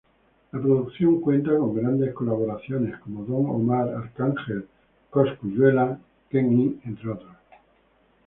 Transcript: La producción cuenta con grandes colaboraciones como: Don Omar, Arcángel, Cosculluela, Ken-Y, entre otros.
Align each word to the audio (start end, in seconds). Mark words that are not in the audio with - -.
La 0.51 0.59
producción 0.59 1.21
cuenta 1.21 1.55
con 1.55 1.75
grandes 1.75 2.11
colaboraciones 2.15 2.97
como: 3.01 3.23
Don 3.23 3.47
Omar, 3.51 3.87
Arcángel, 3.89 4.67
Cosculluela, 5.11 5.99
Ken-Y, 6.31 6.79
entre 6.85 7.11
otros. 7.11 7.35